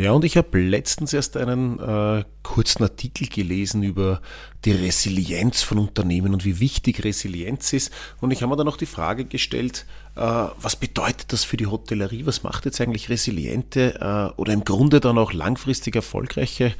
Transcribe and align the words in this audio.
Ja, 0.00 0.12
und 0.12 0.24
ich 0.24 0.38
habe 0.38 0.58
letztens 0.58 1.12
erst 1.12 1.36
einen 1.36 1.78
äh, 1.78 2.24
kurzen 2.42 2.84
Artikel 2.84 3.28
gelesen 3.28 3.82
über 3.82 4.22
die 4.64 4.72
Resilienz 4.72 5.60
von 5.60 5.76
Unternehmen 5.76 6.32
und 6.32 6.46
wie 6.46 6.58
wichtig 6.58 7.04
Resilienz 7.04 7.74
ist. 7.74 7.92
Und 8.18 8.30
ich 8.30 8.40
habe 8.40 8.48
mir 8.48 8.56
dann 8.56 8.64
noch 8.64 8.78
die 8.78 8.86
Frage 8.86 9.26
gestellt, 9.26 9.84
äh, 10.16 10.20
was 10.20 10.76
bedeutet 10.76 11.34
das 11.34 11.44
für 11.44 11.58
die 11.58 11.66
Hotellerie? 11.66 12.24
Was 12.24 12.42
macht 12.42 12.64
jetzt 12.64 12.80
eigentlich 12.80 13.10
resiliente 13.10 13.96
äh, 14.00 14.40
oder 14.40 14.54
im 14.54 14.64
Grunde 14.64 15.00
dann 15.00 15.18
auch 15.18 15.34
langfristig 15.34 15.96
erfolgreiche 15.96 16.72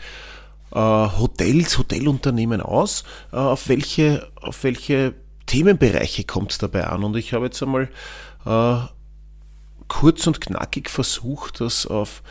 äh, 0.73 0.75
Hotels, 0.75 1.77
Hotelunternehmen 1.77 2.63
aus? 2.63 3.05
Äh, 3.33 3.37
auf 3.37 3.69
welche, 3.69 4.31
auf 4.37 4.65
welche 4.65 5.13
Themenbereiche 5.45 6.25
kommt 6.25 6.53
es 6.53 6.59
dabei 6.59 6.87
an? 6.87 7.05
Und 7.05 7.15
ich 7.19 7.35
habe 7.35 7.45
jetzt 7.45 7.63
einmal 7.63 7.91
äh, 8.47 8.77
kurz 9.89 10.27
und 10.27 10.41
knackig 10.41 10.89
versucht, 10.89 11.61
das 11.61 11.87
auf 11.87 12.23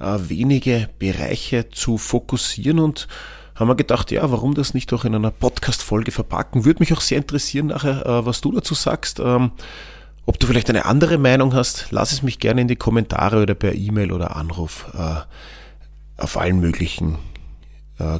wenige 0.00 0.88
Bereiche 0.98 1.70
zu 1.70 1.98
fokussieren 1.98 2.78
und 2.78 3.08
haben 3.54 3.68
wir 3.68 3.76
gedacht, 3.76 4.10
ja, 4.10 4.30
warum 4.30 4.54
das 4.54 4.74
nicht 4.74 4.92
auch 4.92 5.04
in 5.04 5.14
einer 5.14 5.30
Podcast-Folge 5.30 6.10
verpacken? 6.10 6.64
Würde 6.64 6.80
mich 6.80 6.92
auch 6.92 7.00
sehr 7.00 7.18
interessieren 7.18 7.68
nachher, 7.68 8.04
äh, 8.04 8.26
was 8.26 8.40
du 8.40 8.50
dazu 8.50 8.74
sagst. 8.74 9.20
Ähm, 9.20 9.52
ob 10.26 10.40
du 10.40 10.46
vielleicht 10.46 10.70
eine 10.70 10.86
andere 10.86 11.18
Meinung 11.18 11.54
hast, 11.54 11.88
lass 11.90 12.10
es 12.12 12.22
mich 12.22 12.40
gerne 12.40 12.62
in 12.62 12.68
die 12.68 12.76
Kommentare 12.76 13.42
oder 13.42 13.54
per 13.54 13.74
E-Mail 13.74 14.10
oder 14.10 14.34
Anruf 14.36 14.86
äh, 14.94 16.20
auf 16.20 16.36
allen 16.36 16.60
möglichen 16.60 17.18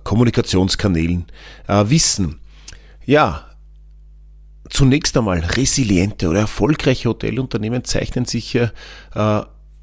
Kommunikationskanälen 0.05 1.27
wissen. 1.67 2.39
Ja, 3.05 3.47
zunächst 4.71 5.17
einmal 5.17 5.41
resiliente 5.41 6.29
oder 6.29 6.41
erfolgreiche 6.41 7.09
Hotelunternehmen 7.09 7.83
zeichnen 7.83 8.25
sich 8.25 8.57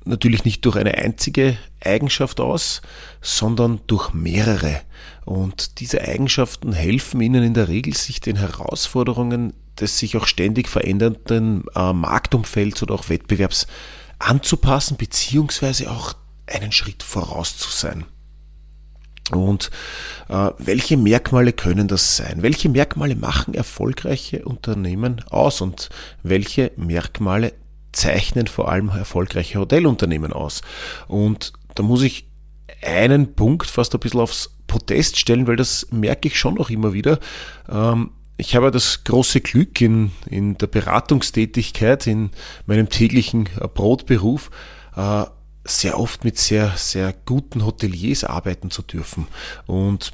natürlich 0.05 0.45
nicht 0.45 0.65
durch 0.65 0.75
eine 0.75 0.95
einzige 0.95 1.57
Eigenschaft 1.83 2.39
aus, 2.39 2.81
sondern 3.21 3.81
durch 3.87 4.13
mehrere. 4.13 4.81
Und 5.25 5.79
diese 5.79 6.01
Eigenschaften 6.01 6.73
helfen 6.73 7.21
ihnen 7.21 7.43
in 7.43 7.53
der 7.53 7.67
Regel, 7.67 7.95
sich 7.95 8.19
den 8.21 8.37
Herausforderungen 8.37 9.53
des 9.79 9.97
sich 9.97 10.17
auch 10.17 10.27
ständig 10.27 10.67
verändernden 10.67 11.63
äh, 11.75 11.93
Marktumfelds 11.93 12.83
oder 12.83 12.95
auch 12.95 13.09
Wettbewerbs 13.09 13.67
anzupassen, 14.19 14.97
beziehungsweise 14.97 15.89
auch 15.89 16.13
einen 16.47 16.71
Schritt 16.71 17.03
voraus 17.03 17.57
zu 17.57 17.69
sein. 17.69 18.05
Und 19.31 19.71
äh, 20.27 20.49
welche 20.57 20.97
Merkmale 20.97 21.53
können 21.53 21.87
das 21.87 22.17
sein? 22.17 22.41
Welche 22.41 22.69
Merkmale 22.69 23.15
machen 23.15 23.53
erfolgreiche 23.53 24.43
Unternehmen 24.43 25.23
aus 25.29 25.61
und 25.61 25.89
welche 26.21 26.71
Merkmale 26.75 27.53
zeichnen 27.91 28.47
vor 28.47 28.69
allem 28.69 28.89
erfolgreiche 28.89 29.59
Hotelunternehmen 29.59 30.33
aus. 30.33 30.61
Und 31.07 31.53
da 31.75 31.83
muss 31.83 32.03
ich 32.03 32.27
einen 32.83 33.35
Punkt 33.35 33.67
fast 33.67 33.93
ein 33.93 33.99
bisschen 33.99 34.19
aufs 34.19 34.55
Podest 34.67 35.17
stellen, 35.19 35.47
weil 35.47 35.57
das 35.57 35.87
merke 35.91 36.27
ich 36.27 36.39
schon 36.39 36.55
noch 36.55 36.69
immer 36.69 36.93
wieder. 36.93 37.19
Ähm, 37.69 38.11
ich 38.37 38.55
habe 38.55 38.71
das 38.71 39.03
große 39.03 39.41
Glück 39.41 39.81
in, 39.81 40.11
in 40.25 40.57
der 40.57 40.67
Beratungstätigkeit, 40.67 42.07
in 42.07 42.31
meinem 42.65 42.89
täglichen 42.89 43.49
Brotberuf, 43.73 44.49
äh, 44.95 45.25
sehr 45.63 45.99
oft 45.99 46.23
mit 46.23 46.39
sehr, 46.39 46.73
sehr 46.75 47.13
guten 47.25 47.65
Hoteliers 47.65 48.23
arbeiten 48.23 48.71
zu 48.71 48.81
dürfen. 48.81 49.27
Und 49.67 50.11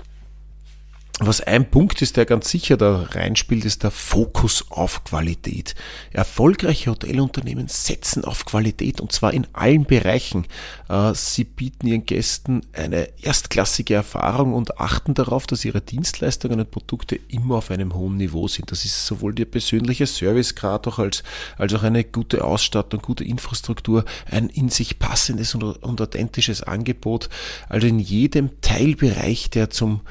was 1.20 1.42
ein 1.42 1.72
Punkt 1.72 2.04
ist, 2.04 2.16
der 2.16 2.26
ganz 2.26 2.48
sicher 2.48 2.78
da 2.78 3.08
reinspielt, 3.10 3.66
ist 3.66 3.82
der 3.82 3.90
Fokus 3.90 4.66
auf 4.70 5.04
Qualität. 5.04 5.74
Erfolgreiche 6.14 6.92
Hotelunternehmen 6.92 7.68
setzen 7.70 8.24
auf 8.24 8.46
Qualität 8.46 9.02
und 9.02 9.12
zwar 9.12 9.34
in 9.34 9.48
allen 9.54 9.86
Bereichen. 9.86 10.46
Äh, 10.90 11.16
sie 11.16 11.44
bieten 11.44 11.88
ihren 11.88 12.06
Gästen 12.06 12.62
eine 12.72 13.10
erstklassige 13.20 13.96
Erfahrung 13.96 14.54
und 14.54 14.80
achten 14.80 15.16
darauf, 15.16 15.48
dass 15.48 15.66
ihre 15.66 15.82
Dienstleistungen 15.82 16.60
und 16.60 16.70
Produkte 16.70 17.20
immer 17.30 17.56
auf 17.56 17.72
einem 17.72 17.96
hohen 17.96 18.18
Niveau 18.18 18.48
sind. 18.48 18.72
Das 18.72 18.86
ist 18.86 19.08
sowohl 19.08 19.34
der 19.34 19.46
persönliche 19.46 20.06
Servicegrad 20.06 20.88
auch 20.88 21.00
als, 21.00 21.24
als 21.58 21.74
auch 21.74 21.82
eine 21.82 22.04
gute 22.04 22.44
Ausstattung, 22.44 23.02
gute 23.02 23.24
Infrastruktur, 23.24 24.06
ein 24.30 24.50
in 24.50 24.70
sich 24.70 25.00
passendes 25.00 25.56
und, 25.56 25.64
und 25.64 26.00
authentisches 26.00 26.62
Angebot. 26.62 27.30
Also 27.70 27.88
in 27.88 27.98
jedem 27.98 28.62
Teilbereich, 28.62 29.50
der 29.50 29.72
zum 29.72 30.02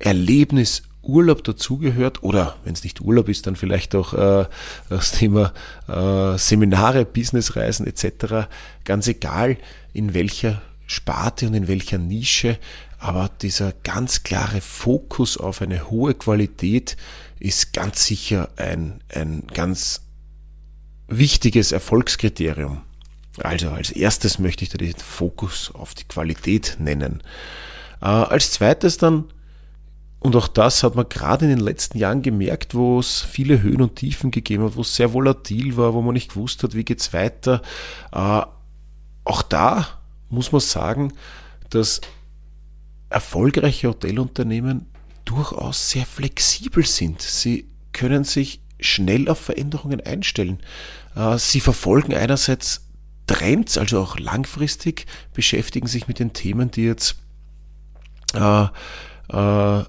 Erlebnis 0.00 0.82
Urlaub 1.02 1.44
dazugehört 1.44 2.22
oder 2.22 2.56
wenn 2.64 2.74
es 2.74 2.84
nicht 2.84 3.00
Urlaub 3.00 3.28
ist, 3.28 3.46
dann 3.46 3.56
vielleicht 3.56 3.94
auch 3.94 4.12
äh, 4.12 4.46
das 4.88 5.12
Thema 5.12 5.52
äh, 5.88 6.36
Seminare, 6.36 7.04
Businessreisen 7.04 7.86
etc. 7.86 8.48
Ganz 8.84 9.08
egal 9.08 9.56
in 9.92 10.12
welcher 10.12 10.60
Sparte 10.86 11.46
und 11.46 11.54
in 11.54 11.68
welcher 11.68 11.98
Nische, 11.98 12.58
aber 12.98 13.30
dieser 13.40 13.72
ganz 13.82 14.24
klare 14.24 14.60
Fokus 14.60 15.38
auf 15.38 15.62
eine 15.62 15.90
hohe 15.90 16.14
Qualität 16.14 16.96
ist 17.38 17.72
ganz 17.72 18.04
sicher 18.04 18.50
ein, 18.56 19.00
ein 19.08 19.44
ganz 19.54 20.02
wichtiges 21.08 21.72
Erfolgskriterium. 21.72 22.82
Also 23.38 23.70
als 23.70 23.90
erstes 23.90 24.38
möchte 24.38 24.64
ich 24.64 24.70
da 24.70 24.76
den 24.76 24.94
Fokus 24.94 25.70
auf 25.74 25.94
die 25.94 26.04
Qualität 26.04 26.76
nennen. 26.78 27.22
Äh, 28.02 28.06
als 28.06 28.52
zweites 28.52 28.98
dann 28.98 29.24
und 30.20 30.36
auch 30.36 30.48
das 30.48 30.82
hat 30.82 30.94
man 30.94 31.08
gerade 31.08 31.46
in 31.46 31.50
den 31.50 31.64
letzten 31.64 31.98
Jahren 31.98 32.20
gemerkt, 32.20 32.74
wo 32.74 33.00
es 33.00 33.22
viele 33.22 33.62
Höhen 33.62 33.80
und 33.80 33.96
Tiefen 33.96 34.30
gegeben 34.30 34.64
hat, 34.64 34.76
wo 34.76 34.82
es 34.82 34.94
sehr 34.94 35.14
volatil 35.14 35.78
war, 35.78 35.94
wo 35.94 36.02
man 36.02 36.12
nicht 36.12 36.34
gewusst 36.34 36.62
hat, 36.62 36.74
wie 36.74 36.84
geht's 36.84 37.14
weiter. 37.14 37.62
Äh, 38.12 38.42
auch 39.24 39.42
da 39.42 39.86
muss 40.28 40.52
man 40.52 40.60
sagen, 40.60 41.14
dass 41.70 42.02
erfolgreiche 43.08 43.88
Hotelunternehmen 43.88 44.86
durchaus 45.24 45.88
sehr 45.88 46.04
flexibel 46.04 46.84
sind. 46.84 47.22
Sie 47.22 47.66
können 47.92 48.24
sich 48.24 48.60
schnell 48.78 49.28
auf 49.28 49.38
Veränderungen 49.38 50.02
einstellen. 50.02 50.58
Äh, 51.16 51.38
sie 51.38 51.60
verfolgen 51.60 52.14
einerseits 52.14 52.86
Trends, 53.26 53.78
also 53.78 54.00
auch 54.00 54.18
langfristig, 54.18 55.06
beschäftigen 55.32 55.86
sich 55.86 56.08
mit 56.08 56.18
den 56.18 56.34
Themen, 56.34 56.70
die 56.70 56.84
jetzt 56.84 57.16
äh, 58.34 58.66
äh, 59.32 59.84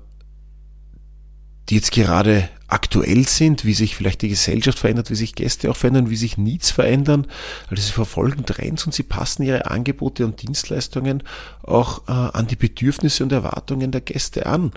die 1.71 1.75
jetzt 1.75 1.91
gerade 1.91 2.49
aktuell 2.67 3.25
sind, 3.25 3.63
wie 3.63 3.73
sich 3.73 3.95
vielleicht 3.95 4.23
die 4.23 4.27
Gesellschaft 4.27 4.77
verändert, 4.77 5.09
wie 5.09 5.15
sich 5.15 5.35
Gäste 5.35 5.71
auch 5.71 5.77
verändern, 5.77 6.09
wie 6.09 6.17
sich 6.17 6.37
Needs 6.37 6.69
verändern. 6.69 7.27
Also 7.69 7.81
sie 7.81 7.93
verfolgen 7.93 8.45
Trends 8.45 8.85
und 8.85 8.93
sie 8.93 9.03
passen 9.03 9.43
ihre 9.43 9.71
Angebote 9.71 10.25
und 10.25 10.41
Dienstleistungen 10.41 11.23
auch 11.63 12.09
äh, 12.09 12.11
an 12.11 12.47
die 12.47 12.57
Bedürfnisse 12.57 13.23
und 13.23 13.31
Erwartungen 13.31 13.91
der 13.91 14.01
Gäste 14.01 14.47
an. 14.47 14.71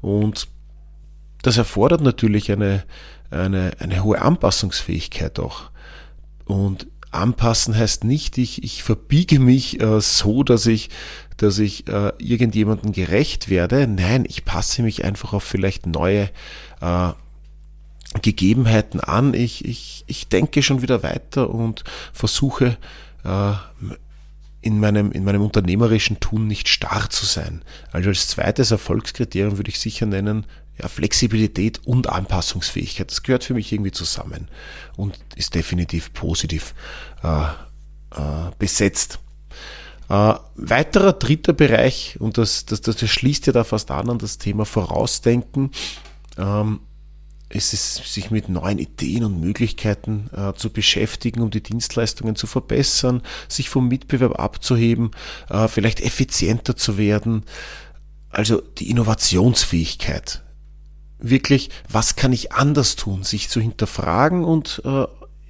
Und 0.00 0.46
das 1.42 1.56
erfordert 1.56 2.00
natürlich 2.00 2.52
eine, 2.52 2.84
eine, 3.30 3.72
eine 3.80 4.04
hohe 4.04 4.22
Anpassungsfähigkeit 4.22 5.40
auch. 5.40 5.70
Und 6.44 6.86
anpassen 7.10 7.76
heißt 7.76 8.04
nicht, 8.04 8.38
ich, 8.38 8.62
ich 8.62 8.84
verbiege 8.84 9.40
mich 9.40 9.80
äh, 9.80 10.00
so, 10.00 10.44
dass 10.44 10.66
ich, 10.66 10.90
dass 11.36 11.58
ich 11.58 11.86
äh, 11.88 12.12
irgendjemandem 12.18 12.92
gerecht 12.92 13.48
werde. 13.48 13.86
Nein, 13.86 14.24
ich 14.26 14.44
passe 14.44 14.82
mich 14.82 15.04
einfach 15.04 15.32
auf 15.32 15.44
vielleicht 15.44 15.86
neue 15.86 16.30
äh, 16.80 17.12
Gegebenheiten 18.22 19.00
an. 19.00 19.34
Ich, 19.34 19.64
ich, 19.64 20.04
ich 20.06 20.28
denke 20.28 20.62
schon 20.62 20.82
wieder 20.82 21.02
weiter 21.02 21.50
und 21.50 21.84
versuche 22.12 22.78
äh, 23.24 23.52
in 24.60 24.80
meinem, 24.80 25.12
in 25.12 25.24
meinem 25.24 25.42
unternehmerischen 25.42 26.18
Tun 26.20 26.46
nicht 26.46 26.68
starr 26.68 27.08
zu 27.10 27.26
sein. 27.26 27.62
Also 27.92 28.08
als 28.08 28.28
zweites 28.28 28.70
Erfolgskriterium 28.70 29.58
würde 29.58 29.70
ich 29.70 29.78
sicher 29.78 30.06
nennen, 30.06 30.46
ja, 30.78 30.88
Flexibilität 30.88 31.80
und 31.86 32.08
Anpassungsfähigkeit. 32.08 33.10
Das 33.10 33.22
gehört 33.22 33.44
für 33.44 33.54
mich 33.54 33.72
irgendwie 33.72 33.92
zusammen 33.92 34.48
und 34.96 35.18
ist 35.36 35.54
definitiv 35.54 36.12
positiv 36.12 36.74
äh, 37.22 37.44
äh, 38.10 38.50
besetzt. 38.58 39.20
Äh, 40.08 40.34
weiterer 40.54 41.12
dritter 41.12 41.52
Bereich, 41.52 42.16
und 42.20 42.38
das, 42.38 42.64
das, 42.66 42.80
das, 42.80 42.98
schließt 43.08 43.46
ja 43.46 43.52
da 43.52 43.64
fast 43.64 43.90
an 43.90 44.08
an 44.10 44.18
das 44.18 44.38
Thema 44.38 44.64
Vorausdenken, 44.64 45.70
ähm, 46.38 46.80
es 47.48 47.72
ist, 47.72 48.12
sich 48.12 48.30
mit 48.30 48.48
neuen 48.48 48.78
Ideen 48.78 49.24
und 49.24 49.40
Möglichkeiten 49.40 50.28
äh, 50.36 50.52
zu 50.54 50.70
beschäftigen, 50.70 51.40
um 51.42 51.50
die 51.50 51.62
Dienstleistungen 51.62 52.34
zu 52.34 52.46
verbessern, 52.46 53.22
sich 53.48 53.68
vom 53.68 53.88
Mitbewerb 53.88 54.38
abzuheben, 54.38 55.12
äh, 55.48 55.68
vielleicht 55.68 56.00
effizienter 56.00 56.76
zu 56.76 56.98
werden, 56.98 57.44
also 58.30 58.60
die 58.60 58.90
Innovationsfähigkeit. 58.90 60.42
Wirklich, 61.18 61.70
was 61.88 62.16
kann 62.16 62.32
ich 62.32 62.52
anders 62.52 62.96
tun? 62.96 63.22
Sich 63.22 63.48
zu 63.48 63.60
hinterfragen 63.60 64.44
und 64.44 64.82
äh, 64.84 65.06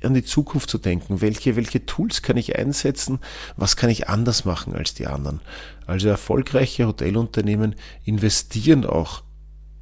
an 0.06 0.14
die 0.14 0.24
Zukunft 0.24 0.70
zu 0.70 0.78
denken. 0.78 1.20
Welche, 1.20 1.56
welche 1.56 1.84
Tools 1.86 2.22
kann 2.22 2.36
ich 2.36 2.56
einsetzen? 2.58 3.18
Was 3.56 3.76
kann 3.76 3.90
ich 3.90 4.08
anders 4.08 4.44
machen 4.44 4.74
als 4.74 4.94
die 4.94 5.06
anderen? 5.06 5.40
Also 5.86 6.08
erfolgreiche 6.08 6.86
Hotelunternehmen 6.86 7.74
investieren 8.04 8.84
auch 8.84 9.22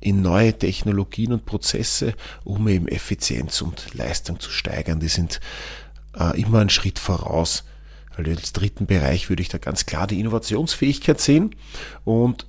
in 0.01 0.21
neue 0.21 0.57
Technologien 0.59 1.33
und 1.33 1.47
Prozesse, 1.47 2.15
um 2.45 2.69
eben 2.69 2.89
Effizienz 2.89 3.63
und 3.63 3.95
Leistung 3.95 4.39
zu 4.39 4.51
steigern. 4.51 5.01
Die 5.01 5.09
sind 5.09 5.41
äh, 6.19 6.41
immer 6.41 6.61
einen 6.61 6.71
Schritt 6.71 6.99
voraus. 6.99 7.65
Also 8.17 8.31
als 8.31 8.53
dritten 8.53 8.87
Bereich 8.87 9.29
würde 9.29 9.43
ich 9.43 9.49
da 9.49 9.59
ganz 9.59 9.87
klar 9.87 10.07
die 10.07 10.21
Innovationsfähigkeit 10.21 11.21
sehen 11.21 11.57
und 12.05 12.47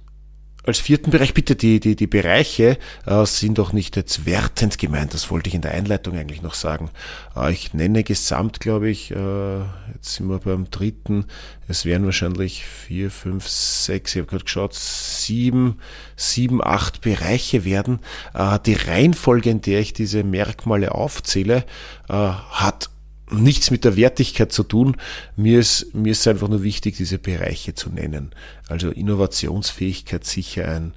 als 0.65 0.79
vierten 0.79 1.11
Bereich 1.11 1.33
bitte 1.33 1.55
die, 1.55 1.79
die, 1.79 1.95
die 1.95 2.07
Bereiche 2.07 2.77
äh, 3.05 3.25
sind 3.25 3.57
doch 3.57 3.73
nicht 3.73 3.95
jetzt 3.95 4.25
wertend 4.25 4.77
gemeint, 4.77 5.13
das 5.13 5.29
wollte 5.29 5.47
ich 5.47 5.55
in 5.55 5.61
der 5.61 5.71
Einleitung 5.71 6.17
eigentlich 6.17 6.41
noch 6.41 6.55
sagen. 6.55 6.89
Äh, 7.35 7.51
ich 7.51 7.73
nenne 7.73 8.03
gesamt, 8.03 8.59
glaube 8.59 8.89
ich, 8.89 9.11
äh, 9.11 9.59
jetzt 9.93 10.15
sind 10.15 10.27
wir 10.27 10.39
beim 10.39 10.69
dritten, 10.71 11.25
es 11.67 11.85
wären 11.85 12.05
wahrscheinlich 12.05 12.65
vier, 12.65 13.11
fünf, 13.11 13.47
sechs, 13.47 14.15
ich 14.15 14.21
habe 14.21 14.29
gerade 14.29 14.45
geschaut, 14.45 14.73
sieben, 14.73 15.79
sieben, 16.15 16.63
acht 16.63 17.01
Bereiche 17.01 17.65
werden. 17.65 17.99
Äh, 18.33 18.59
die 18.65 18.73
Reihenfolge, 18.73 19.49
in 19.49 19.61
der 19.61 19.79
ich 19.79 19.93
diese 19.93 20.23
Merkmale 20.23 20.93
aufzähle, 20.93 21.65
äh, 22.09 22.13
hat 22.13 22.89
nichts 23.31 23.71
mit 23.71 23.83
der 23.83 23.95
Wertigkeit 23.95 24.51
zu 24.51 24.63
tun. 24.63 24.97
Mir 25.35 25.59
ist, 25.59 25.93
mir 25.93 26.11
ist 26.11 26.27
einfach 26.27 26.47
nur 26.47 26.63
wichtig, 26.63 26.97
diese 26.97 27.17
Bereiche 27.17 27.73
zu 27.73 27.89
nennen. 27.89 28.31
Also 28.69 28.89
Innovationsfähigkeit 28.89 30.25
sicher 30.25 30.67
ein 30.67 30.93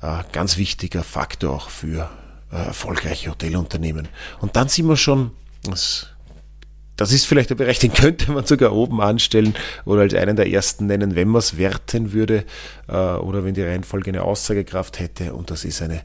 äh, 0.00 0.22
ganz 0.32 0.56
wichtiger 0.56 1.02
Faktor 1.02 1.54
auch 1.54 1.70
für 1.70 2.10
äh, 2.52 2.56
erfolgreiche 2.56 3.30
Hotelunternehmen. 3.30 4.08
Und 4.40 4.56
dann 4.56 4.68
sind 4.68 4.86
wir 4.86 4.96
schon, 4.96 5.32
das, 5.64 6.08
das 6.96 7.10
ist 7.10 7.26
vielleicht 7.26 7.50
ein 7.50 7.56
Bereich, 7.56 7.80
den 7.80 7.92
könnte 7.92 8.30
man 8.30 8.46
sogar 8.46 8.72
oben 8.72 9.00
anstellen 9.00 9.54
oder 9.84 10.02
als 10.02 10.14
einen 10.14 10.36
der 10.36 10.50
ersten 10.50 10.86
nennen, 10.86 11.16
wenn 11.16 11.28
man 11.28 11.40
es 11.40 11.56
werten 11.56 12.12
würde 12.12 12.44
äh, 12.86 12.92
oder 12.92 13.44
wenn 13.44 13.54
die 13.54 13.62
Reihenfolge 13.62 14.10
eine 14.10 14.22
Aussagekraft 14.22 15.00
hätte. 15.00 15.34
Und 15.34 15.50
das 15.50 15.64
ist 15.64 15.82
eine 15.82 16.02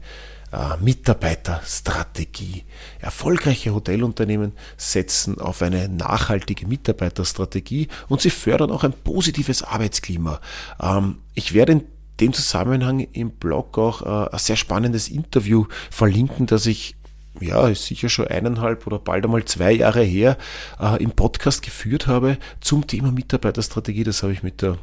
Mitarbeiterstrategie. 0.80 2.64
Erfolgreiche 2.98 3.72
Hotelunternehmen 3.74 4.52
setzen 4.76 5.38
auf 5.38 5.62
eine 5.62 5.88
nachhaltige 5.88 6.66
Mitarbeiterstrategie 6.66 7.88
und 8.08 8.20
sie 8.20 8.30
fördern 8.30 8.70
auch 8.70 8.84
ein 8.84 8.92
positives 8.92 9.62
Arbeitsklima. 9.62 10.40
Ähm, 10.80 11.18
ich 11.34 11.54
werde 11.54 11.72
in 11.72 11.82
dem 12.20 12.32
Zusammenhang 12.32 13.00
im 13.00 13.30
Blog 13.30 13.78
auch 13.78 14.02
äh, 14.02 14.30
ein 14.32 14.38
sehr 14.38 14.56
spannendes 14.56 15.08
Interview 15.08 15.66
verlinken, 15.90 16.46
das 16.46 16.66
ich 16.66 16.96
ja, 17.40 17.68
ist 17.68 17.86
sicher 17.86 18.08
schon 18.08 18.26
eineinhalb 18.26 18.86
oder 18.86 18.98
bald 18.98 19.24
einmal 19.24 19.44
zwei 19.44 19.72
Jahre 19.72 20.02
her, 20.02 20.36
äh, 20.80 21.02
im 21.02 21.12
Podcast 21.12 21.62
geführt 21.62 22.06
habe 22.06 22.38
zum 22.60 22.86
Thema 22.86 23.12
Mitarbeiterstrategie. 23.12 24.04
Das 24.04 24.22
habe 24.22 24.32
ich 24.32 24.42
mit 24.42 24.62
der 24.62 24.78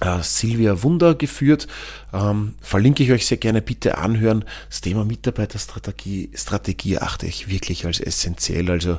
äh, 0.00 0.22
Silvia 0.22 0.82
Wunder 0.82 1.14
geführt. 1.14 1.66
Ähm, 2.12 2.54
verlinke 2.60 3.02
ich 3.02 3.12
euch 3.12 3.26
sehr 3.26 3.38
gerne, 3.38 3.62
bitte 3.62 3.98
anhören. 3.98 4.44
Das 4.68 4.80
Thema 4.80 5.04
Mitarbeiterstrategie 5.04 6.30
Strategie 6.34 6.98
achte 6.98 7.26
ich 7.26 7.48
wirklich 7.48 7.86
als 7.86 8.00
essentiell. 8.00 8.70
Also 8.70 8.98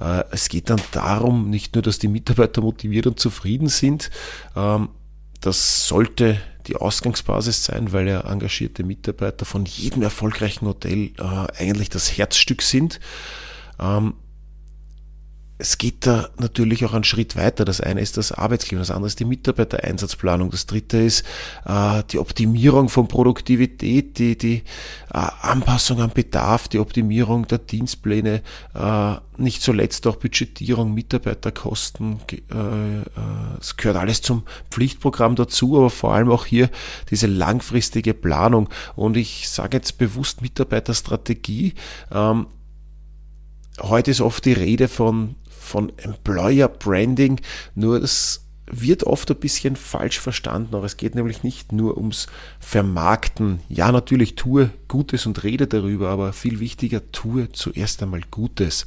äh, 0.00 0.24
es 0.30 0.48
geht 0.48 0.70
dann 0.70 0.80
darum, 0.92 1.50
nicht 1.50 1.74
nur, 1.74 1.82
dass 1.82 1.98
die 1.98 2.08
Mitarbeiter 2.08 2.60
motiviert 2.60 3.06
und 3.06 3.20
zufrieden 3.20 3.68
sind, 3.68 4.10
ähm, 4.56 4.88
das 5.40 5.88
sollte 5.88 6.40
die 6.68 6.76
Ausgangsbasis 6.76 7.64
sein, 7.64 7.92
weil 7.92 8.06
ja 8.08 8.20
engagierte 8.20 8.84
Mitarbeiter 8.84 9.44
von 9.44 9.64
jedem 9.64 10.02
erfolgreichen 10.02 10.66
Hotel 10.66 11.10
äh, 11.18 11.62
eigentlich 11.62 11.88
das 11.88 12.16
Herzstück 12.16 12.62
sind. 12.62 13.00
Ähm, 13.80 14.14
es 15.62 15.78
geht 15.78 16.08
da 16.08 16.28
natürlich 16.38 16.84
auch 16.84 16.92
einen 16.92 17.04
Schritt 17.04 17.36
weiter. 17.36 17.64
Das 17.64 17.80
eine 17.80 18.00
ist 18.00 18.16
das 18.16 18.32
Arbeitsklima, 18.32 18.80
das 18.80 18.90
andere 18.90 19.06
ist 19.06 19.20
die 19.20 19.24
Mitarbeitereinsatzplanung, 19.24 20.50
das 20.50 20.66
dritte 20.66 20.98
ist 20.98 21.24
äh, 21.64 22.02
die 22.10 22.18
Optimierung 22.18 22.88
von 22.88 23.06
Produktivität, 23.06 24.18
die, 24.18 24.36
die 24.36 24.64
äh, 25.14 25.18
Anpassung 25.40 26.00
an 26.00 26.10
Bedarf, 26.10 26.66
die 26.66 26.80
Optimierung 26.80 27.46
der 27.46 27.58
Dienstpläne, 27.58 28.42
äh, 28.74 29.14
nicht 29.36 29.62
zuletzt 29.62 30.04
auch 30.08 30.16
Budgetierung, 30.16 30.94
Mitarbeiterkosten. 30.94 32.18
Äh, 32.28 32.34
äh, 32.34 33.02
es 33.60 33.76
gehört 33.76 33.98
alles 33.98 34.20
zum 34.20 34.42
Pflichtprogramm 34.68 35.36
dazu, 35.36 35.78
aber 35.78 35.90
vor 35.90 36.12
allem 36.12 36.30
auch 36.32 36.44
hier 36.44 36.70
diese 37.08 37.28
langfristige 37.28 38.14
Planung. 38.14 38.68
Und 38.96 39.16
ich 39.16 39.48
sage 39.48 39.76
jetzt 39.76 39.96
bewusst 39.96 40.42
Mitarbeiterstrategie. 40.42 41.74
Ähm, 42.10 42.46
heute 43.80 44.10
ist 44.10 44.20
oft 44.20 44.44
die 44.44 44.54
Rede 44.54 44.88
von 44.88 45.36
von 45.62 45.92
Employer 45.98 46.68
Branding, 46.68 47.40
nur 47.74 48.00
das 48.00 48.44
wird 48.66 49.04
oft 49.04 49.30
ein 49.30 49.38
bisschen 49.38 49.76
falsch 49.76 50.18
verstanden, 50.18 50.74
aber 50.74 50.86
es 50.86 50.96
geht 50.96 51.14
nämlich 51.14 51.42
nicht 51.42 51.72
nur 51.72 51.96
ums 51.96 52.26
Vermarkten. 52.58 53.60
Ja, 53.68 53.92
natürlich 53.92 54.34
tue 54.34 54.70
Gutes 54.88 55.26
und 55.26 55.42
rede 55.42 55.66
darüber, 55.66 56.08
aber 56.10 56.32
viel 56.32 56.58
wichtiger, 56.60 57.12
tue 57.12 57.52
zuerst 57.52 58.02
einmal 58.02 58.22
Gutes. 58.30 58.86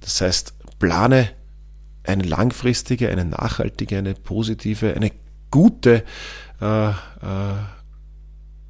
Das 0.00 0.20
heißt, 0.20 0.54
plane 0.78 1.30
eine 2.04 2.22
langfristige, 2.22 3.08
eine 3.08 3.24
nachhaltige, 3.24 3.98
eine 3.98 4.14
positive, 4.14 4.94
eine 4.94 5.10
gute 5.50 6.04
äh, 6.60 6.88
äh, 6.88 6.92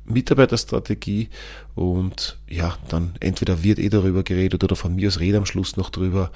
Mitarbeiterstrategie 0.07 1.31
und 1.75 2.39
ja, 2.49 2.77
dann 2.89 3.15
entweder 3.21 3.63
wird 3.63 3.79
eh 3.79 3.89
darüber 3.89 4.23
geredet 4.23 4.63
oder 4.63 4.77
von 4.77 4.95
mir 4.95 5.09
aus 5.09 5.21
rede 5.21 5.39
am 5.39 5.47
Schluss 5.47 5.77
noch 5.77 5.91
drüber, 5.91 6.31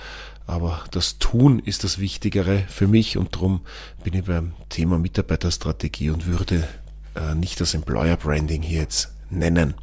aber 0.46 0.84
das 0.90 1.18
Tun 1.18 1.58
ist 1.58 1.84
das 1.84 1.98
Wichtigere 1.98 2.64
für 2.68 2.86
mich 2.86 3.18
und 3.18 3.34
darum 3.34 3.60
bin 4.02 4.14
ich 4.14 4.24
beim 4.24 4.52
Thema 4.68 4.98
Mitarbeiterstrategie 4.98 6.10
und 6.10 6.26
würde 6.26 6.66
äh, 7.14 7.34
nicht 7.34 7.60
das 7.60 7.74
Employer 7.74 8.16
Branding 8.16 8.62
hier 8.62 8.80
jetzt 8.80 9.12
nennen. 9.30 9.74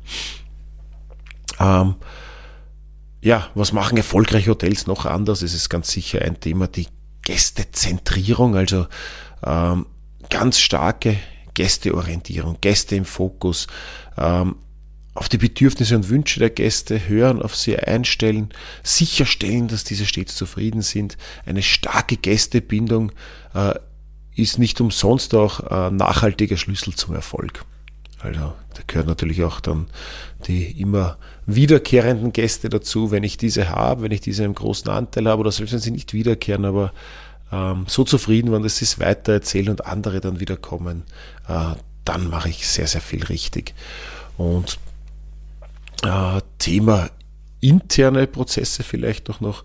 Ähm, 1.59 1.95
ja, 3.21 3.47
was 3.55 3.71
machen 3.71 3.97
erfolgreiche 3.97 4.51
Hotels 4.51 4.87
noch 4.87 5.05
anders? 5.05 5.41
Es 5.41 5.53
ist 5.53 5.69
ganz 5.69 5.89
sicher 5.89 6.21
ein 6.21 6.39
Thema, 6.39 6.67
die 6.67 6.87
Gästezentrierung, 7.23 8.55
also 8.55 8.87
ähm, 9.43 9.87
ganz 10.29 10.59
starke 10.59 11.17
Gästeorientierung, 11.55 12.57
Gäste 12.61 12.95
im 12.95 13.05
Fokus, 13.05 13.65
ähm, 14.17 14.57
auf 15.15 15.29
die 15.29 15.37
Bedürfnisse 15.37 15.95
und 15.95 16.09
Wünsche 16.09 16.39
der 16.39 16.49
Gäste 16.49 17.07
hören, 17.07 17.41
auf 17.41 17.55
sie 17.55 17.79
einstellen, 17.79 18.49
sicherstellen, 18.83 19.69
dass 19.69 19.85
diese 19.85 20.05
stets 20.05 20.35
zufrieden 20.35 20.81
sind. 20.81 21.17
Eine 21.45 21.63
starke 21.63 22.17
Gästebindung 22.17 23.13
äh, 23.53 23.73
ist 24.35 24.59
nicht 24.59 24.81
umsonst 24.81 25.33
auch 25.33 25.61
äh, 25.71 25.89
nachhaltiger 25.89 26.57
Schlüssel 26.57 26.93
zum 26.93 27.15
Erfolg. 27.15 27.63
Also 28.19 28.53
da 28.73 28.81
gehört 28.87 29.07
natürlich 29.07 29.43
auch 29.43 29.61
dann 29.61 29.87
die 30.47 30.79
immer 30.79 31.17
wiederkehrenden 31.45 32.33
Gäste 32.33 32.69
dazu, 32.69 33.11
wenn 33.11 33.23
ich 33.23 33.37
diese 33.37 33.69
habe, 33.69 34.01
wenn 34.01 34.11
ich 34.11 34.21
diese 34.21 34.43
im 34.43 34.55
großen 34.55 34.89
Anteil 34.89 35.27
habe 35.29 35.41
oder 35.41 35.51
selbst 35.51 35.71
wenn 35.73 35.79
sie 35.79 35.91
nicht 35.91 36.13
wiederkehren, 36.13 36.65
aber 36.65 36.91
ähm, 37.51 37.85
so 37.87 38.03
zufrieden 38.03 38.51
waren, 38.51 38.63
dass 38.63 38.77
sie 38.77 38.99
weiter 38.99 39.33
erzählen 39.33 39.69
und 39.69 39.85
andere 39.85 40.21
dann 40.21 40.39
wiederkommen, 40.39 41.03
äh, 41.47 41.75
dann 42.03 42.29
mache 42.29 42.49
ich 42.49 42.67
sehr, 42.67 42.87
sehr 42.87 43.01
viel 43.01 43.23
richtig. 43.23 43.73
Und 44.37 44.79
äh, 46.03 46.41
Thema 46.59 47.09
interne 47.61 48.27
Prozesse 48.27 48.83
vielleicht 48.83 49.29
auch 49.29 49.41
noch. 49.41 49.63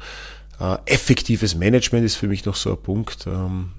Äh, 0.59 0.77
effektives 0.87 1.55
Management 1.55 2.05
ist 2.05 2.17
für 2.17 2.29
mich 2.29 2.45
noch 2.45 2.57
so 2.57 2.71
ein 2.71 2.83
Punkt. 2.83 3.27
Ähm, 3.27 3.73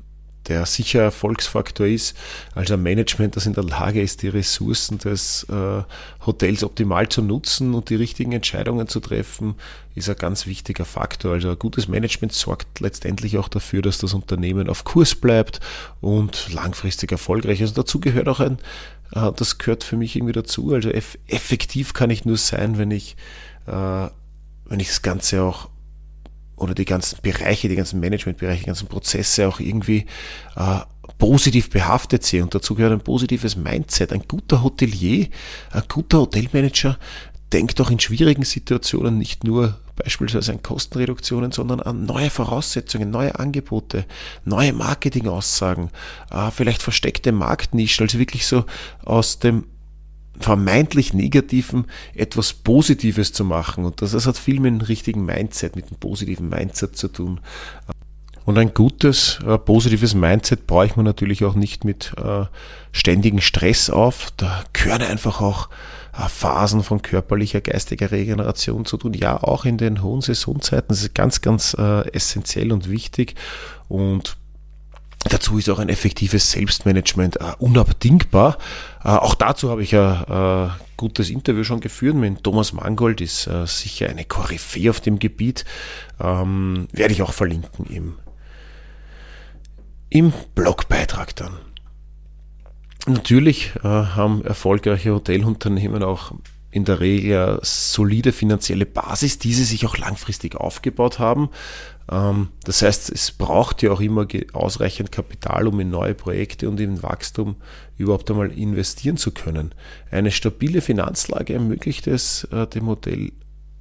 der 0.47 0.65
sicher 0.65 1.01
Erfolgsfaktor 1.01 1.85
ist, 1.85 2.17
also 2.55 2.73
ein 2.73 2.81
Management, 2.81 3.35
das 3.35 3.45
in 3.45 3.53
der 3.53 3.63
Lage 3.63 4.01
ist, 4.01 4.23
die 4.23 4.27
Ressourcen 4.27 4.97
des 4.97 5.43
äh, 5.49 5.83
Hotels 6.25 6.63
optimal 6.63 7.09
zu 7.09 7.21
nutzen 7.21 7.73
und 7.73 7.89
die 7.89 7.95
richtigen 7.95 8.31
Entscheidungen 8.31 8.87
zu 8.87 8.99
treffen, 8.99 9.55
ist 9.93 10.09
ein 10.09 10.15
ganz 10.15 10.47
wichtiger 10.47 10.85
Faktor. 10.85 11.33
Also 11.33 11.51
ein 11.51 11.59
gutes 11.59 11.87
Management 11.87 12.33
sorgt 12.33 12.79
letztendlich 12.79 13.37
auch 13.37 13.49
dafür, 13.49 13.81
dass 13.81 13.99
das 13.99 14.13
Unternehmen 14.13 14.69
auf 14.69 14.83
Kurs 14.83 15.15
bleibt 15.15 15.59
und 15.99 16.51
langfristig 16.53 17.11
erfolgreich 17.11 17.61
ist. 17.61 17.71
Also 17.71 17.81
dazu 17.83 17.99
gehört 17.99 18.27
auch 18.27 18.39
ein, 18.39 18.57
äh, 19.13 19.31
das 19.35 19.57
gehört 19.57 19.83
für 19.83 19.97
mich 19.97 20.15
irgendwie 20.15 20.33
dazu. 20.33 20.73
Also 20.73 20.89
eff 20.89 21.17
effektiv 21.27 21.93
kann 21.93 22.09
ich 22.09 22.25
nur 22.25 22.37
sein, 22.37 22.77
wenn 22.77 22.91
ich, 22.91 23.15
äh, 23.67 24.07
wenn 24.65 24.79
ich 24.79 24.87
das 24.87 25.01
Ganze 25.01 25.43
auch 25.43 25.69
oder 26.61 26.75
die 26.75 26.85
ganzen 26.85 27.17
Bereiche, 27.21 27.67
die 27.69 27.75
ganzen 27.75 27.99
Managementbereiche, 27.99 28.61
die 28.61 28.67
ganzen 28.67 28.87
Prozesse 28.87 29.47
auch 29.47 29.59
irgendwie 29.59 30.05
äh, 30.55 30.79
positiv 31.17 31.69
behaftet 31.69 32.23
sehe. 32.23 32.43
Und 32.43 32.53
dazu 32.53 32.75
gehört 32.75 32.93
ein 32.93 33.01
positives 33.01 33.55
Mindset. 33.55 34.13
Ein 34.13 34.23
guter 34.27 34.63
Hotelier, 34.63 35.27
ein 35.71 35.83
guter 35.87 36.19
Hotelmanager 36.19 36.97
denkt 37.51 37.81
auch 37.81 37.89
in 37.89 37.99
schwierigen 37.99 38.43
Situationen 38.43 39.17
nicht 39.17 39.43
nur 39.43 39.77
beispielsweise 39.95 40.53
an 40.53 40.63
Kostenreduktionen, 40.63 41.51
sondern 41.51 41.81
an 41.81 42.05
neue 42.05 42.29
Voraussetzungen, 42.29 43.11
neue 43.11 43.37
Angebote, 43.37 44.05
neue 44.45 44.71
Marketingaussagen, 44.71 45.89
äh, 46.31 46.49
vielleicht 46.51 46.81
versteckte 46.81 47.31
Marktnischen, 47.31 48.05
also 48.05 48.19
wirklich 48.19 48.45
so 48.45 48.65
aus 49.03 49.39
dem 49.39 49.65
vermeintlich 50.39 51.13
Negativen 51.13 51.85
etwas 52.15 52.53
Positives 52.53 53.33
zu 53.33 53.45
machen. 53.45 53.85
Und 53.85 54.01
das, 54.01 54.11
das 54.11 54.27
hat 54.27 54.37
viel 54.37 54.59
mit 54.59 54.73
dem 54.73 54.81
richtigen 54.81 55.25
Mindset, 55.25 55.75
mit 55.75 55.89
dem 55.89 55.97
positiven 55.97 56.49
Mindset 56.49 56.95
zu 56.95 57.07
tun. 57.07 57.39
Und 58.43 58.57
ein 58.57 58.73
gutes, 58.73 59.39
äh, 59.45 59.57
positives 59.57 60.15
Mindset 60.15 60.65
brauche 60.65 60.87
ich 60.87 60.95
mir 60.95 61.03
natürlich 61.03 61.45
auch 61.45 61.53
nicht 61.53 61.85
mit 61.85 62.13
äh, 62.17 62.45
ständigen 62.91 63.39
Stress 63.39 63.89
auf. 63.89 64.31
Da 64.37 64.63
gehören 64.73 65.03
einfach 65.03 65.41
auch 65.41 65.69
äh, 66.13 66.27
Phasen 66.27 66.81
von 66.81 67.01
körperlicher, 67.01 67.61
geistiger 67.61 68.11
Regeneration 68.11 68.85
zu 68.85 68.97
tun. 68.97 69.13
Ja, 69.13 69.41
auch 69.43 69.65
in 69.65 69.77
den 69.77 70.01
hohen 70.01 70.21
Saisonzeiten. 70.21 70.87
Das 70.89 71.01
ist 71.01 71.13
ganz, 71.13 71.41
ganz 71.41 71.75
äh, 71.77 72.09
essentiell 72.13 72.71
und 72.71 72.89
wichtig. 72.89 73.35
Und 73.87 74.37
Dazu 75.29 75.57
ist 75.57 75.69
auch 75.69 75.79
ein 75.79 75.89
effektives 75.89 76.51
Selbstmanagement 76.51 77.37
äh, 77.37 77.53
unabdingbar. 77.59 78.57
Äh, 79.03 79.09
auch 79.09 79.35
dazu 79.35 79.69
habe 79.69 79.83
ich 79.83 79.95
ein 79.95 80.23
äh, 80.23 80.69
gutes 80.97 81.29
Interview 81.29 81.63
schon 81.63 81.79
geführt 81.79 82.15
mit 82.15 82.43
Thomas 82.43 82.73
Mangold, 82.73 83.21
ist 83.21 83.47
äh, 83.47 83.65
sicher 83.67 84.09
eine 84.09 84.25
Koryphäe 84.25 84.89
auf 84.89 84.99
dem 84.99 85.19
Gebiet. 85.19 85.65
Ähm, 86.19 86.87
werde 86.91 87.13
ich 87.13 87.21
auch 87.21 87.33
verlinken 87.33 87.85
im, 87.87 88.19
im 90.09 90.33
Blogbeitrag 90.55 91.35
dann. 91.35 91.57
Natürlich 93.07 93.71
äh, 93.83 93.87
haben 93.87 94.43
erfolgreiche 94.43 95.13
Hotelunternehmen 95.13 96.03
auch 96.03 96.33
in 96.71 96.85
der 96.85 96.99
Regel 96.99 97.37
eine 97.37 97.59
solide 97.63 98.31
finanzielle 98.31 98.85
Basis, 98.85 99.37
die 99.37 99.53
sie 99.53 99.65
sich 99.65 99.85
auch 99.85 99.97
langfristig 99.97 100.55
aufgebaut 100.55 101.19
haben. 101.19 101.49
Ähm, 102.09 102.49
das 102.63 102.81
heißt, 102.81 103.11
es 103.11 103.31
braucht 103.31 103.81
ja 103.81 103.91
auch 103.91 103.99
immer 103.99 104.25
ausreichend 104.53 105.11
Kapital, 105.11 105.67
um 105.67 105.79
in 105.79 105.89
neue 105.89 106.15
Projekte 106.15 106.69
und 106.69 106.79
in 106.79 107.03
Wachstum 107.03 107.57
überhaupt 107.97 108.31
einmal 108.31 108.51
investieren 108.51 109.17
zu 109.17 109.31
können. 109.31 109.75
Eine 110.09 110.31
stabile 110.31 110.81
Finanzlage 110.81 111.53
ermöglicht 111.53 112.07
es 112.07 112.45
äh, 112.45 112.65
dem 112.67 112.87
Hotel 112.87 113.33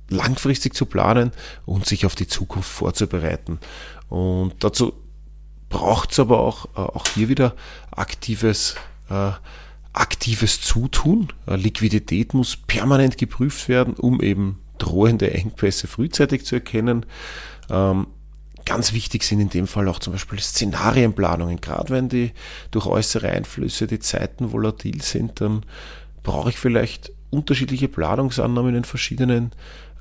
langfristig 0.09 0.75
zu 0.75 0.87
planen 0.87 1.30
und 1.64 1.87
sich 1.87 2.04
auf 2.04 2.16
die 2.16 2.26
Zukunft 2.26 2.70
vorzubereiten. 2.70 3.61
Und 4.09 4.54
dazu 4.64 4.92
braucht 5.68 6.12
es 6.12 6.18
aber 6.18 6.40
auch, 6.40 6.66
äh, 6.76 6.80
auch 6.80 7.06
hier 7.14 7.28
wieder 7.28 7.54
aktives, 7.92 8.75
äh, 9.09 9.30
aktives 9.92 10.61
Zutun. 10.61 11.28
Liquidität 11.47 12.35
muss 12.35 12.56
permanent 12.56 13.18
geprüft 13.18 13.68
werden, 13.68 13.94
um 13.94 14.20
eben 14.20 14.59
drohende 14.78 15.32
Engpässe 15.32 15.87
frühzeitig 15.87 16.47
zu 16.47 16.56
erkennen. 16.56 17.06
Ähm, 17.68 18.06
Ganz 18.64 18.92
wichtig 18.92 19.25
sind 19.25 19.40
in 19.40 19.49
dem 19.49 19.66
Fall 19.66 19.88
auch 19.88 19.99
zum 19.99 20.12
Beispiel 20.12 20.38
Szenarienplanungen. 20.38 21.61
Gerade 21.61 21.90
wenn 21.90 22.09
die 22.09 22.30
durch 22.70 22.87
äußere 22.87 23.30
Einflüsse 23.30 23.87
die 23.87 23.99
Zeiten 23.99 24.52
volatil 24.52 25.02
sind, 25.02 25.40
dann 25.40 25.64
brauche 26.23 26.50
ich 26.50 26.59
vielleicht 26.59 27.11
unterschiedliche 27.30 27.88
Planungsannahmen 27.88 28.75
in 28.75 28.85
verschiedenen 28.85 29.52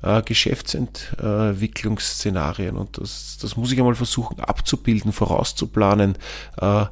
äh, 0.02 0.20
Geschäftsentwicklungsszenarien. 0.22 2.76
Und 2.76 2.98
das, 2.98 3.38
das 3.40 3.56
muss 3.56 3.72
ich 3.72 3.78
einmal 3.78 3.94
versuchen 3.94 4.40
abzubilden, 4.40 5.12
vorauszuplanen. 5.12 6.18
Äh, 6.60 6.84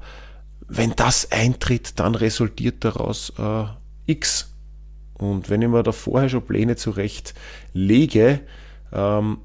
wenn 0.68 0.94
das 0.94 1.32
eintritt, 1.32 1.98
dann 1.98 2.14
resultiert 2.14 2.84
daraus 2.84 3.32
äh, 3.38 3.64
X. 4.06 4.52
Und 5.14 5.50
wenn 5.50 5.62
ich 5.62 5.68
mir 5.68 5.82
da 5.82 5.92
vorher 5.92 6.28
schon 6.28 6.46
Pläne 6.46 6.76
zurecht 6.76 7.34
lege, 7.72 8.40
ähm, 8.92 9.38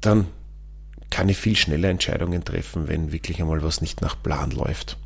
dann 0.00 0.26
kann 1.10 1.28
ich 1.28 1.38
viel 1.38 1.56
schneller 1.56 1.88
Entscheidungen 1.88 2.44
treffen, 2.44 2.88
wenn 2.88 3.10
wirklich 3.10 3.40
einmal 3.40 3.62
was 3.62 3.80
nicht 3.80 4.00
nach 4.00 4.22
Plan 4.22 4.50
läuft. 4.52 4.96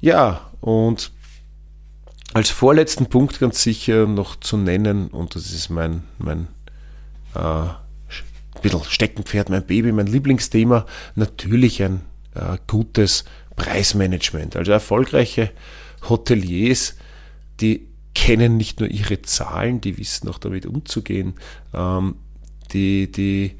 Ja, 0.00 0.50
und 0.60 1.10
als 2.34 2.50
vorletzten 2.50 3.06
Punkt 3.06 3.40
ganz 3.40 3.62
sicher 3.62 4.06
noch 4.06 4.36
zu 4.36 4.58
nennen, 4.58 5.08
und 5.08 5.34
das 5.34 5.52
ist 5.52 5.70
mein, 5.70 6.02
mein 6.18 6.48
äh, 7.34 7.68
bisschen 8.60 8.84
Steckenpferd, 8.84 9.48
mein 9.48 9.64
Baby, 9.64 9.92
mein 9.92 10.06
Lieblingsthema, 10.06 10.86
natürlich 11.14 11.82
ein 11.82 12.02
äh, 12.34 12.58
gutes 12.66 13.24
Preismanagement. 13.56 14.56
Also 14.56 14.72
erfolgreiche 14.72 15.50
Hoteliers, 16.08 16.96
die 17.60 17.88
kennen 18.14 18.56
nicht 18.56 18.80
nur 18.80 18.88
ihre 18.88 19.22
Zahlen, 19.22 19.80
die 19.80 19.98
wissen 19.98 20.28
auch 20.28 20.38
damit 20.38 20.66
umzugehen, 20.66 21.34
ähm, 21.74 22.16
die, 22.72 23.10
die 23.10 23.56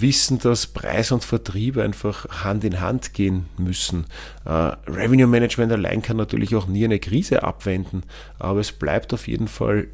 wissen, 0.00 0.38
dass 0.38 0.66
Preis 0.66 1.12
und 1.12 1.24
Vertrieb 1.24 1.76
einfach 1.76 2.44
Hand 2.44 2.64
in 2.64 2.80
Hand 2.80 3.14
gehen 3.14 3.46
müssen. 3.56 4.06
Äh, 4.44 4.50
Revenue 4.50 5.26
Management 5.26 5.72
allein 5.72 6.02
kann 6.02 6.16
natürlich 6.16 6.54
auch 6.54 6.66
nie 6.66 6.84
eine 6.84 6.98
Krise 6.98 7.42
abwenden, 7.42 8.02
aber 8.38 8.60
es 8.60 8.72
bleibt 8.72 9.12
auf 9.14 9.28
jeden 9.28 9.48
Fall 9.48 9.88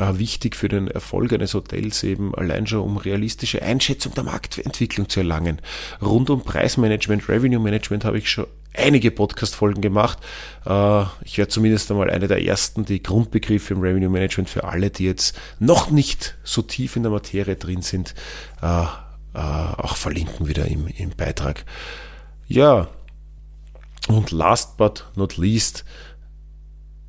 wichtig 0.00 0.56
für 0.56 0.68
den 0.68 0.88
Erfolg 0.88 1.32
eines 1.32 1.54
Hotels 1.54 2.02
eben 2.02 2.34
allein 2.34 2.66
schon 2.66 2.80
um 2.80 2.96
realistische 2.96 3.62
Einschätzung 3.62 4.14
der 4.14 4.24
Marktentwicklung 4.24 5.08
zu 5.08 5.20
erlangen. 5.20 5.60
Rund 6.00 6.30
um 6.30 6.42
Preismanagement, 6.42 7.28
Revenue 7.28 7.60
Management 7.60 8.04
habe 8.04 8.18
ich 8.18 8.30
schon 8.30 8.46
einige 8.74 9.10
Podcast-Folgen 9.10 9.80
gemacht. 9.80 10.18
Äh, 10.64 11.02
ich 11.24 11.38
werde 11.38 11.48
zumindest 11.48 11.90
einmal 11.90 12.10
eine 12.10 12.28
der 12.28 12.44
ersten, 12.44 12.84
die 12.84 13.02
Grundbegriffe 13.02 13.74
im 13.74 13.80
Revenue 13.80 14.10
Management 14.10 14.48
für 14.48 14.64
alle, 14.64 14.90
die 14.90 15.04
jetzt 15.04 15.38
noch 15.58 15.90
nicht 15.90 16.36
so 16.44 16.62
tief 16.62 16.96
in 16.96 17.02
der 17.02 17.12
Materie 17.12 17.56
drin 17.56 17.82
sind, 17.82 18.14
äh, 18.62 18.84
äh, 19.34 19.38
auch 19.38 19.96
verlinken 19.96 20.48
wieder 20.48 20.66
im, 20.66 20.86
im 20.88 21.10
Beitrag. 21.10 21.64
Ja, 22.46 22.88
und 24.08 24.30
last 24.30 24.76
but 24.76 25.06
not 25.14 25.36
least, 25.36 25.84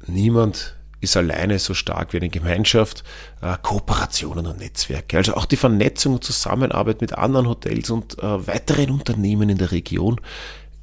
niemand 0.08 0.76
ist 1.02 1.18
alleine 1.18 1.60
so 1.60 1.74
stark 1.74 2.14
wie 2.14 2.18
eine 2.18 2.30
Gemeinschaft, 2.30 3.04
äh, 3.42 3.58
Kooperationen 3.62 4.46
und 4.46 4.60
Netzwerke. 4.60 5.18
Also 5.18 5.34
auch 5.34 5.46
die 5.46 5.58
Vernetzung 5.58 6.14
und 6.14 6.24
Zusammenarbeit 6.24 7.02
mit 7.02 7.18
anderen 7.18 7.48
Hotels 7.48 7.90
und 7.90 8.18
äh, 8.20 8.48
weiteren 8.48 8.92
Unternehmen 8.92 9.50
in 9.50 9.58
der 9.58 9.72
Region 9.72 10.22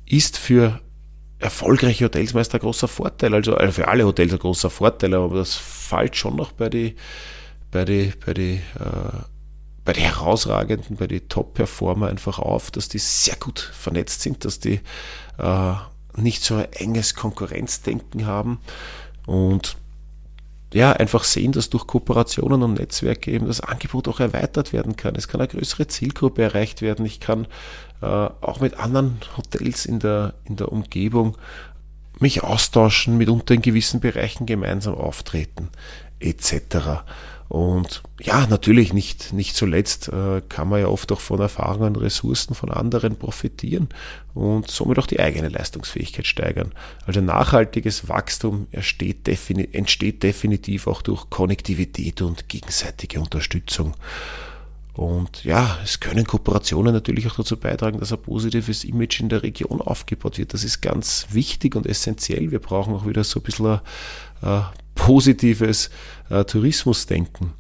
ist 0.05 0.37
für 0.37 0.81
erfolgreiche 1.39 2.07
Hotels 2.07 2.35
meist 2.35 2.53
ein 2.55 2.61
großer 2.61 2.89
Vorteil. 2.89 3.33
Also, 3.33 3.55
also 3.57 3.73
für 3.73 3.89
alle 3.89 4.05
Hotels 4.05 4.33
ein 4.33 4.41
großer 4.41 4.71
Vorteil, 4.71 5.15
aber 5.15 5.37
das 5.37 5.55
fällt 5.55 6.17
schon 6.17 6.37
noch 6.37 6.53
bei 6.53 6.69
die, 6.69 6.97
bei 7.71 7.85
die, 7.85 8.13
bei 8.25 8.35
die 8.35 8.55
äh, 8.55 9.23
bei 9.85 9.95
den 9.95 10.05
herausragenden, 10.05 10.97
bei 10.97 11.07
den 11.07 11.31
Top-Performer 11.31 12.09
einfach 12.09 12.39
auf, 12.39 12.71
dass 12.71 12.91
die 12.91 12.99
sehr 12.99 13.37
gut 13.37 13.59
vernetzt 13.59 14.21
sind, 14.21 14.45
dass 14.45 14.61
die 14.61 14.81
äh, 15.39 15.73
nicht 16.15 16.45
so 16.45 16.57
ein 16.57 16.71
enges 16.73 17.15
Konkurrenzdenken 17.15 18.27
haben 18.27 18.59
und 19.25 19.79
ja, 20.73 20.93
einfach 20.93 21.25
sehen, 21.25 21.53
dass 21.53 21.71
durch 21.71 21.87
Kooperationen 21.87 22.63
und 22.63 22.79
Netzwerke 22.79 23.31
eben 23.31 23.47
das 23.47 23.61
Angebot 23.61 24.07
auch 24.07 24.21
erweitert 24.21 24.73
werden 24.73 24.97
kann. 24.97 25.15
Es 25.15 25.29
kann 25.29 25.41
eine 25.41 25.49
größere 25.49 25.87
Zielgruppe 25.87 26.43
erreicht 26.43 26.83
werden. 26.83 27.07
Ich 27.07 27.21
kann 27.21 27.47
äh, 28.03 28.07
auch 28.07 28.61
mit 28.61 28.79
anderen 28.79 29.19
Hotels 29.37 29.87
in 29.87 29.99
der, 29.99 30.35
in 30.45 30.57
der 30.57 30.71
Umgebung 30.71 31.37
mich 32.19 32.43
austauschen, 32.43 33.17
mitunter 33.17 33.55
in 33.55 33.63
gewissen 33.63 34.01
Bereichen 34.01 34.45
gemeinsam 34.45 34.95
auftreten, 34.95 35.69
etc. 36.21 37.03
Und 37.49 38.03
ja, 38.21 38.47
natürlich 38.47 38.93
nicht, 38.93 39.33
nicht 39.33 39.57
zuletzt 39.57 40.09
äh, 40.09 40.43
kann 40.51 40.69
man 40.69 40.81
ja 40.81 40.89
oft 40.89 41.11
auch 41.13 41.21
von 41.21 41.41
Erfahrungen 41.41 41.97
Ressourcen 41.97 42.55
von 42.55 42.71
anderen 42.71 43.17
profitieren 43.17 43.89
und 44.35 44.71
somit 44.71 44.99
auch 44.99 45.07
die 45.07 45.19
eigene 45.19 45.49
Leistungsfähigkeit 45.49 46.27
steigern. 46.27 46.73
Also 47.07 47.23
nachhaltiges 47.23 48.09
Wachstum 48.09 48.67
defini 48.73 49.69
entsteht 49.73 50.23
definitiv 50.23 50.87
auch 50.87 51.01
durch 51.01 51.31
Konnektivität 51.31 52.21
und 52.21 52.49
gegenseitige 52.51 53.19
Unterstützung. 53.19 53.95
Und 54.99 55.45
ja, 55.45 55.79
es 55.85 56.01
können 56.01 56.27
Kooperationen 56.27 56.93
natürlich 56.93 57.29
auch 57.29 57.37
dazu 57.37 57.57
beitragen, 57.57 58.01
dass 58.01 58.13
ein 58.13 58.21
positives 58.21 58.83
Image 58.83 59.21
in 59.21 59.29
der 59.29 59.45
Region 59.45 59.81
aufgebaut 59.81 60.39
wird. 60.39 60.53
Das 60.55 60.65
ist 60.65 60.81
ganz 60.81 61.29
wichtig 61.31 61.77
und 61.77 61.87
essentiell. 61.87 62.51
Wir 62.51 62.59
brauchen 62.59 62.93
auch 62.93 63.07
wieder 63.07 63.23
so 63.23 63.39
ein 63.39 63.45
bisschen 63.45 63.79
ein, 64.43 64.63
positives 64.97 65.91
äh, 66.31 66.45
Tourismusdenken. 66.45 67.53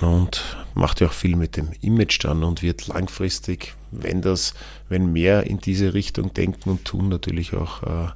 Und 0.00 0.56
macht 0.72 1.02
ja 1.02 1.08
auch 1.08 1.12
viel 1.12 1.36
mit 1.36 1.58
dem 1.58 1.68
Image 1.82 2.24
dann 2.24 2.42
und 2.42 2.62
wird 2.62 2.86
langfristig, 2.86 3.74
wenn 3.90 4.22
das, 4.22 4.54
wenn 4.88 5.12
mehr 5.12 5.44
in 5.44 5.58
diese 5.58 5.92
Richtung 5.92 6.32
denken 6.32 6.70
und 6.70 6.86
tun, 6.86 7.10
natürlich 7.10 7.52
auch 7.52 7.82
äh, 7.82 8.08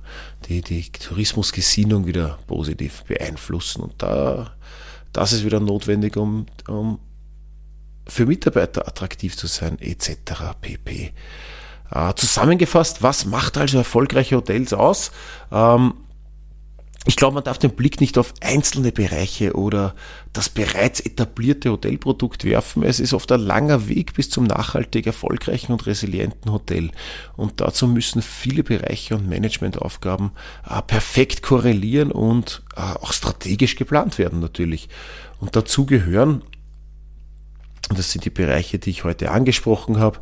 die, 0.49 0.63
die 0.63 0.91
Tourismusgesinnung 0.93 2.07
wieder 2.07 2.39
positiv 2.47 3.05
beeinflussen. 3.05 3.83
Und 3.83 3.93
da, 3.99 4.55
das 5.13 5.35
ist 5.35 5.45
wieder 5.45 5.61
notwendig, 5.61 6.17
um, 6.17 6.47
um 6.67 7.01
für 8.11 8.27
Mitarbeiter 8.27 8.87
attraktiv 8.87 9.37
zu 9.37 9.47
sein, 9.47 9.79
etc. 9.79 10.57
pp. 10.61 11.13
Äh, 11.93 12.15
zusammengefasst, 12.15 13.03
was 13.03 13.25
macht 13.25 13.59
also 13.59 13.79
erfolgreiche 13.79 14.37
Hotels 14.37 14.73
aus? 14.73 15.11
Ähm, 15.51 15.95
ich 17.07 17.17
glaube, 17.17 17.35
man 17.35 17.45
darf 17.45 17.57
den 17.57 17.71
Blick 17.71 18.03
nicht 18.03 18.19
auf 18.19 18.35
einzelne 18.43 18.93
Bereiche 18.93 19.55
oder 19.55 19.95
das 20.35 20.51
bereits 20.51 21.01
etablierte 21.01 21.71
Hotelprodukt 21.71 22.45
werfen. 22.45 22.83
Es 22.83 23.01
ist 23.01 23.15
oft 23.15 23.33
ein 23.33 23.41
langer 23.41 23.89
Weg 23.89 24.13
bis 24.13 24.29
zum 24.29 24.45
nachhaltig 24.45 25.07
erfolgreichen 25.07 25.73
und 25.73 25.87
resilienten 25.87 26.53
Hotel. 26.53 26.91
Und 27.37 27.63
dazu 27.63 27.87
müssen 27.87 28.21
viele 28.21 28.63
Bereiche 28.63 29.15
und 29.15 29.31
Managementaufgaben 29.31 30.33
äh, 30.69 30.83
perfekt 30.83 31.43
korrelieren 31.43 32.13
und 32.13 32.63
äh, 32.77 32.81
auch 32.81 33.15
strategisch 33.15 33.77
geplant 33.77 34.19
werden 34.19 34.41
natürlich. 34.41 34.91
Und 35.41 35.57
dazu 35.57 35.87
gehören, 35.87 36.43
das 37.99 38.13
sind 38.13 38.25
die 38.25 38.31
Bereiche, 38.31 38.79
die 38.79 38.91
ich 38.91 39.05
heute 39.05 39.31
angesprochen 39.31 39.99
habe, 39.99 40.21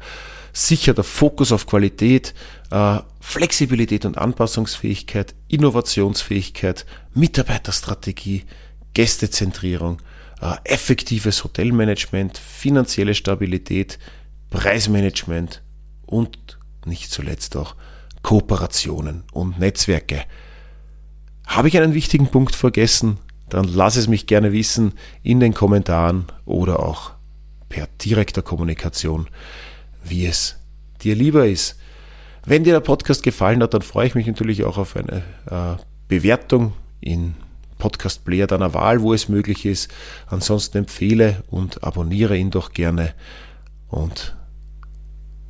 sicher 0.53 0.95
der 0.95 1.05
Fokus 1.05 1.53
auf 1.53 1.67
Qualität, 1.67 2.35
äh, 2.71 2.99
Flexibilität 3.21 4.05
und 4.05 4.19
Anpassungsfähigkeit, 4.19 5.35
Innovationsfähigkeit, 5.49 6.87
Mitarbeiterstrategie, 7.15 8.45
Gästezentrierung, 8.95 10.01
äh, 10.41 10.55
effektives 10.65 11.45
Hotelmanagement, 11.45 12.39
finanzielle 12.39 13.15
Stabilität, 13.15 13.99
Preismanagement 14.51 15.63
und 16.07 16.59
nicht 16.87 17.11
zuletzt 17.11 17.57
auch 17.57 17.77
Kooperationen 18.23 19.25
und 19.33 19.59
Netzwerke. 19.59 20.25
Habe 21.47 21.69
ich 21.69 21.79
einen 21.79 21.95
wichtigen 21.95 22.29
Punkt 22.29 22.55
vergessen? 22.55 23.19
Dann 23.49 23.65
lass 23.65 23.97
es 23.97 24.09
mich 24.09 24.27
gerne 24.27 24.53
wissen 24.53 24.95
in 25.23 25.41
den 25.41 25.55
Kommentaren 25.55 26.27
oder 26.45 26.81
auch 26.81 27.13
per 27.69 27.89
direkter 28.01 28.43
Kommunikation 28.43 29.29
wie 30.05 30.27
es 30.27 30.57
dir 31.03 31.15
lieber 31.15 31.47
ist. 31.47 31.79
Wenn 32.45 32.65
dir 32.65 32.73
der 32.73 32.81
Podcast 32.81 33.23
gefallen 33.23 33.63
hat, 33.63 33.75
dann 33.75 33.83
freue 33.83 34.07
ich 34.07 34.15
mich 34.15 34.27
natürlich 34.27 34.65
auch 34.65 34.79
auf 34.79 34.97
eine 34.97 35.23
äh, 35.51 35.83
Bewertung 36.09 36.73
in 37.01 37.35
Podcast 37.79 38.25
Player 38.25 38.47
deiner 38.47 38.75
Wahl, 38.75 39.03
wo 39.03 39.13
es 39.13 39.29
möglich 39.29 39.65
ist. 39.67 39.89
Ansonsten 40.27 40.79
empfehle 40.79 41.43
und 41.49 41.85
abonniere 41.85 42.37
ihn 42.37 42.51
doch 42.51 42.73
gerne 42.73 43.15
und 43.89 44.37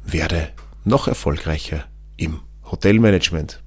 werde 0.04 0.48
noch 0.84 1.08
erfolgreicher 1.08 1.84
im 2.16 2.40
Hotelmanagement. 2.64 3.62